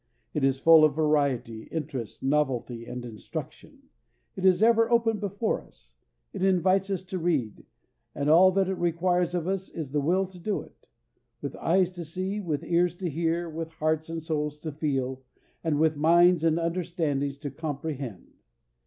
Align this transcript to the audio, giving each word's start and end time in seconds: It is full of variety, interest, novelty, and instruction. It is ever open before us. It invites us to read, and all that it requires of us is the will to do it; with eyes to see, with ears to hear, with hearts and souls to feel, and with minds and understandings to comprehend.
It 0.33 0.43
is 0.43 0.57
full 0.57 0.83
of 0.83 0.95
variety, 0.95 1.65
interest, 1.65 2.23
novelty, 2.23 2.87
and 2.87 3.05
instruction. 3.05 3.83
It 4.35 4.45
is 4.45 4.63
ever 4.63 4.89
open 4.89 5.19
before 5.19 5.61
us. 5.61 5.93
It 6.33 6.41
invites 6.41 6.89
us 6.89 7.03
to 7.03 7.19
read, 7.19 7.67
and 8.15 8.27
all 8.27 8.51
that 8.53 8.67
it 8.67 8.79
requires 8.79 9.35
of 9.35 9.47
us 9.47 9.69
is 9.69 9.91
the 9.91 10.01
will 10.01 10.25
to 10.25 10.39
do 10.39 10.61
it; 10.63 10.87
with 11.39 11.55
eyes 11.57 11.91
to 11.91 12.03
see, 12.03 12.39
with 12.39 12.63
ears 12.63 12.95
to 12.95 13.11
hear, 13.11 13.47
with 13.47 13.73
hearts 13.73 14.09
and 14.09 14.23
souls 14.23 14.57
to 14.61 14.71
feel, 14.71 15.21
and 15.63 15.77
with 15.79 15.95
minds 15.95 16.43
and 16.43 16.57
understandings 16.59 17.37
to 17.37 17.51
comprehend. 17.51 18.25